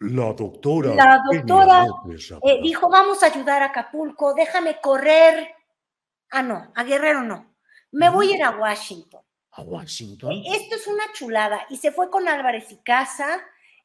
[0.00, 0.94] La doctora.
[0.94, 1.86] La doctora
[2.42, 5.48] eh, dijo, vamos a ayudar a Acapulco, déjame correr.
[6.30, 7.54] Ah, no, a Guerrero no.
[7.90, 9.22] Me voy a ir a Washington.
[9.52, 10.42] A Washington.
[10.46, 11.60] Esto es una chulada.
[11.70, 13.40] Y se fue con Álvarez y Casa.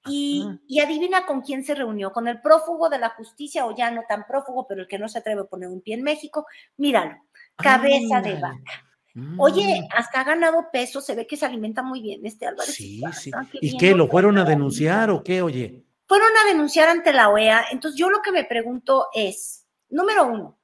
[0.05, 3.89] Y, y adivina con quién se reunió, con el prófugo de la justicia, o ya
[3.89, 6.45] no tan prófugo, pero el que no se atreve a poner un pie en México.
[6.75, 7.15] Míralo,
[7.55, 8.83] cabeza de vaca.
[9.13, 9.39] Mm.
[9.39, 12.77] Oye, hasta ha ganado peso, se ve que se alimenta muy bien este Álvarez.
[12.81, 13.31] y Sí, Casa, sí.
[13.31, 13.95] qué ¿Y qué?
[13.95, 15.41] ¿Lo fueron a denunciar o qué?
[15.41, 15.82] Oye.
[16.07, 17.65] Fueron a denunciar ante la OEA.
[17.71, 20.59] Entonces, yo lo que me pregunto es, número uno,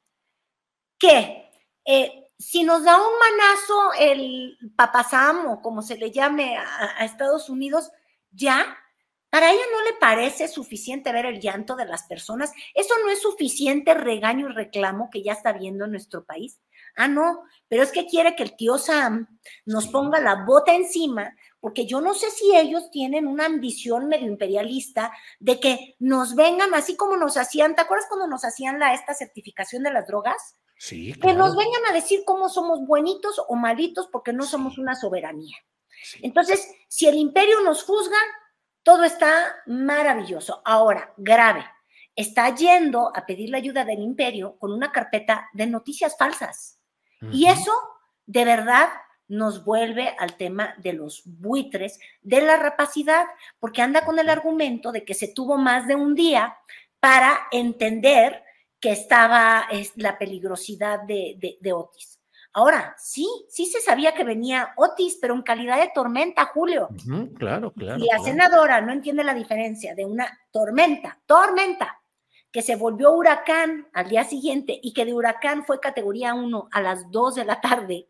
[0.98, 1.50] que
[1.86, 7.50] eh, si nos da un manazo el papasamo, como se le llame a, a Estados
[7.50, 7.92] Unidos,
[8.32, 8.78] ya,
[9.30, 12.52] para ella no le parece suficiente ver el llanto de las personas.
[12.74, 16.60] Eso no es suficiente regaño y reclamo que ya está viendo en nuestro país.
[16.96, 21.36] Ah, no, pero es que quiere que el tío Sam nos ponga la bota encima,
[21.60, 26.74] porque yo no sé si ellos tienen una ambición medio imperialista de que nos vengan
[26.74, 30.56] así como nos hacían, ¿te acuerdas cuando nos hacían la, esta certificación de las drogas?
[30.78, 34.96] Sí, Que nos vengan a decir cómo somos buenitos o malitos porque no somos una
[34.96, 35.58] soberanía.
[36.02, 36.20] Sí.
[36.24, 38.18] Entonces, si el imperio nos juzga,
[38.84, 40.62] todo está maravilloso.
[40.64, 41.66] Ahora, grave,
[42.16, 46.80] está yendo a pedir la ayuda del imperio con una carpeta de noticias falsas.
[47.34, 47.74] Y eso,
[48.26, 48.90] de verdad,
[49.30, 53.26] nos vuelve al tema de los buitres, de la rapacidad,
[53.60, 56.58] porque anda con el argumento de que se tuvo más de un día
[57.00, 58.44] para entender
[58.82, 62.20] que estaba es, la peligrosidad de, de- de Otis.
[62.52, 66.90] Ahora, sí, sí se sabía que venía Otis, pero en calidad de tormenta, Julio.
[67.38, 68.00] Claro, claro.
[68.00, 68.24] Y la claro.
[68.24, 72.02] senadora no entiende la diferencia de una tormenta, tormenta,
[72.52, 76.82] que se volvió huracán al día siguiente y que de huracán fue categoría 1 a
[76.82, 78.08] las 2 de la tarde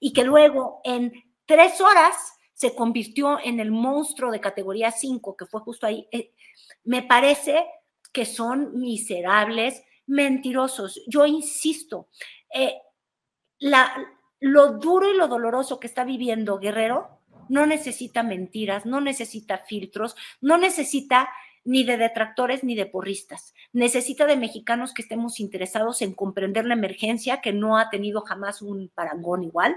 [0.00, 1.12] y que luego en
[1.44, 2.14] tres horas
[2.52, 6.08] se convirtió en el monstruo de categoría 5, que fue justo ahí.
[6.10, 6.32] Eh,
[6.84, 7.66] me parece
[8.12, 11.02] que son miserables, mentirosos.
[11.06, 12.08] Yo insisto,
[12.54, 12.74] eh,
[13.58, 13.94] la,
[14.40, 20.16] lo duro y lo doloroso que está viviendo Guerrero no necesita mentiras, no necesita filtros,
[20.40, 21.28] no necesita
[21.66, 23.54] ni de detractores ni de porristas.
[23.72, 28.62] Necesita de mexicanos que estemos interesados en comprender la emergencia que no ha tenido jamás
[28.62, 29.76] un parangón igual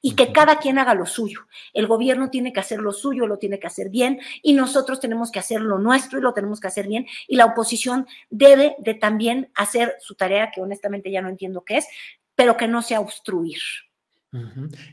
[0.00, 1.46] y que cada quien haga lo suyo.
[1.74, 5.30] El gobierno tiene que hacer lo suyo, lo tiene que hacer bien y nosotros tenemos
[5.30, 8.94] que hacer lo nuestro y lo tenemos que hacer bien y la oposición debe de
[8.94, 11.88] también hacer su tarea que honestamente ya no entiendo qué es,
[12.34, 13.58] pero que no sea obstruir.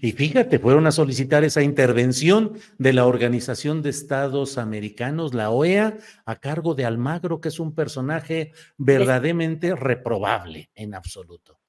[0.01, 5.97] Y fíjate, fueron a solicitar esa intervención de la Organización de Estados Americanos, la OEA,
[6.25, 11.59] a cargo de Almagro, que es un personaje verdaderamente reprobable en absoluto.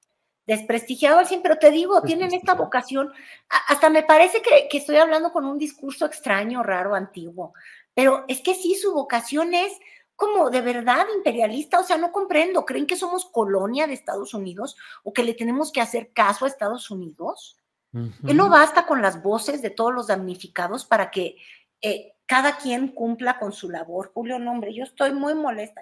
[0.47, 3.11] desprestigiado al 100, pero te digo, tienen esta vocación,
[3.67, 7.53] hasta me parece que, que estoy hablando con un discurso extraño, raro, antiguo,
[7.95, 9.73] pero es que sí, su vocación es
[10.15, 14.77] como de verdad imperialista, o sea, no comprendo, ¿creen que somos colonia de Estados Unidos
[15.03, 17.57] o que le tenemos que hacer caso a Estados Unidos?
[18.25, 18.53] Que no Ujú.
[18.53, 21.37] basta con las voces de todos los damnificados para que
[21.81, 25.81] eh, cada quien cumpla con su labor, Julio, no, hombre, yo estoy muy molesta.